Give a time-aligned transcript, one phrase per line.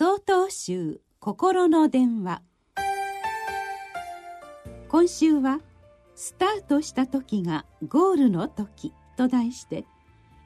[0.00, 2.40] 総統集心の電話。
[4.88, 5.60] 今週は
[6.14, 9.84] 「スタートした時がゴールの時」と題して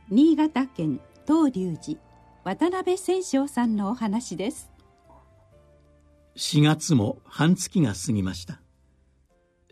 [0.09, 2.01] 新潟県東龍寺
[2.45, 4.71] 渡辺千章さんのお話です。
[6.37, 8.63] 4月も半月が過ぎました。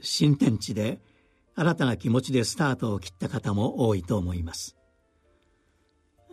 [0.02, 1.00] 新天地で
[1.54, 4.76] 新たな気持ちでスタートを切った方も多いと思います。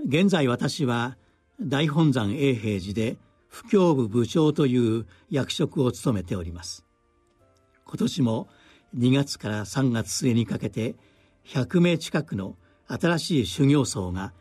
[0.05, 1.18] 現在私は
[1.61, 3.18] 大本山永平寺で
[3.58, 6.86] 布教部部長という役職を務めております。
[7.86, 8.48] 今年も
[8.95, 10.95] 2月から3月末にかけて
[11.48, 12.55] 100名近くの
[12.88, 14.34] 新しい修行僧が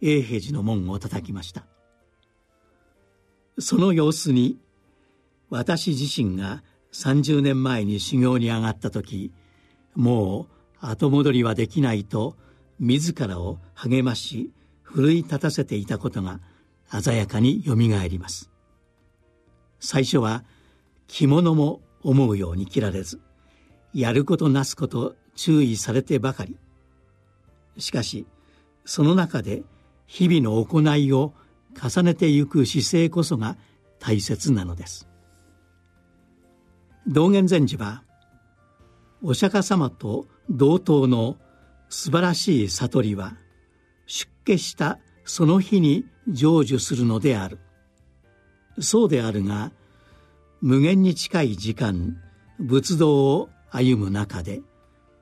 [0.00, 1.66] 永平寺の門を叩きました。
[3.60, 4.58] その様子に
[5.50, 9.32] 私自身が30年前に修行に上がった時
[9.94, 10.48] も
[10.82, 12.36] う後戻りはできないと
[12.80, 14.50] 自らを励まし
[14.82, 16.40] 奮い立たせていたことが
[16.88, 18.50] 鮮やかによみがえります。
[19.84, 20.44] 最初は
[21.08, 23.20] 着物も思うように着られず
[23.92, 26.56] やることなすこと注意されてばかり。
[27.76, 28.26] しかし
[28.86, 29.62] その中で
[30.06, 31.34] 日々の行いを
[31.78, 33.58] 重ねてゆく姿勢こそが
[33.98, 35.06] 大切なのです。
[37.06, 38.04] 道元禅師は
[39.22, 41.36] お釈迦様と同等の
[41.90, 43.36] 素晴らしい悟りは
[44.06, 47.58] 出家したその日に成就するのである。
[48.80, 49.72] そうであるが
[50.60, 52.16] 無限に近い時間
[52.58, 54.62] 仏道を歩む中で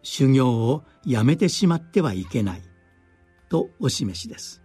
[0.02, 2.62] 修行をやめてしまってはいけない
[3.48, 4.62] とお示しです。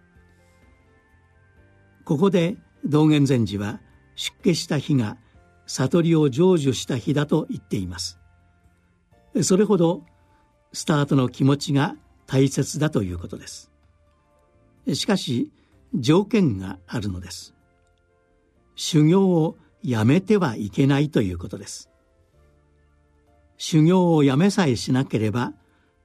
[2.05, 3.81] ここで道元禅師は
[4.15, 5.17] 出家した日が
[5.65, 8.19] 悟りを成就した日だと言っています。
[9.41, 10.03] それほど
[10.73, 13.71] スタートの気持ちが大切だということです。
[14.93, 15.51] しかし
[15.93, 17.56] 条件があるのです。
[18.77, 21.89] 修行をやめてはいけないということです。
[23.57, 25.53] 修行をやめさえしなければ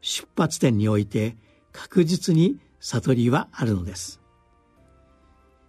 [0.01, 1.37] 出発点において
[1.71, 4.21] 確実に悟りはあるのです。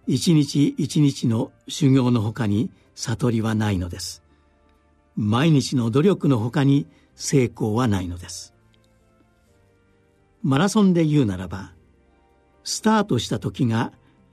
[0.06, 4.22] 一日一日の修行のほかに悟りはないのです。
[5.14, 8.54] 毎日の努力のほかに成功はないのです。
[10.42, 11.72] マラソンで言うならば
[12.64, 13.92] スタートした時が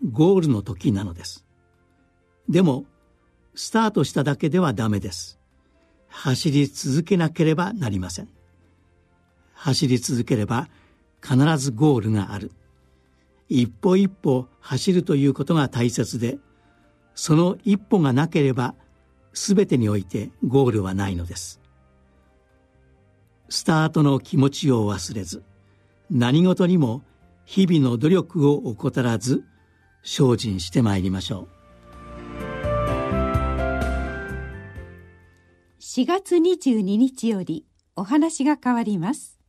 [0.10, 1.46] ゴールの時なのです。
[2.52, 2.84] でも
[3.56, 5.40] スタートしただけではダメです。
[6.10, 8.30] 走り続けなければなりません。
[9.54, 10.68] 走り続ければ
[11.22, 12.52] 必ずゴールがある。
[13.48, 16.40] 一歩一歩走るということが大切で
[17.16, 18.76] その一歩がなければ
[19.34, 21.62] 全てにおいてゴールはないのです。
[23.48, 25.44] スタートの気持ちを忘れず
[26.10, 27.02] 何事にも
[27.46, 29.46] 日々の努力を怠らず
[30.04, 31.61] 精進してまいりましょう。
[35.84, 37.66] 4月22日より
[37.96, 39.41] お話が変わります。